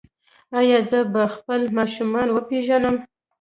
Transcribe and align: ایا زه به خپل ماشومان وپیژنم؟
ایا 0.59 0.79
زه 0.89 0.99
به 1.13 1.23
خپل 1.35 1.61
ماشومان 1.77 2.27
وپیژنم؟ 2.31 2.95